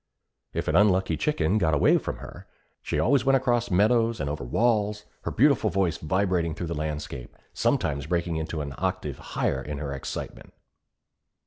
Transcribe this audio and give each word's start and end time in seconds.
If 0.51 0.67
an 0.67 0.75
unlucky 0.75 1.15
chicken 1.15 1.59
got 1.59 1.75
away 1.75 1.99
from 1.99 2.17
her, 2.17 2.47
away 2.91 3.17
she 3.19 3.23
went 3.25 3.35
across 3.37 3.69
meadows, 3.69 4.19
and 4.19 4.31
over 4.31 4.43
walls, 4.43 5.05
her 5.25 5.29
beautiful 5.29 5.69
voice 5.69 5.97
vibrating 5.99 6.55
through 6.55 6.65
the 6.73 6.73
landscape, 6.73 7.35
sometimes 7.53 8.07
breaking 8.07 8.43
to 8.47 8.61
an 8.61 8.73
octave 8.79 9.19
higher 9.37 9.61
in 9.61 9.77
her 9.77 9.93
excitement. 9.93 10.55